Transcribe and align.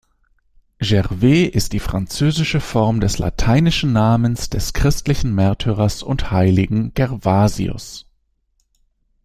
Gervais 0.79 1.45
ist 1.47 1.73
die 1.73 1.79
französische 1.79 2.59
Form 2.59 3.01
des 3.01 3.19
lateinischen 3.19 3.93
Namens 3.93 4.49
des 4.49 4.73
christlichen 4.73 5.35
Märtyrers 5.35 6.01
und 6.01 6.31
Heiligen 6.31 6.91
Gervasius. 6.95 8.07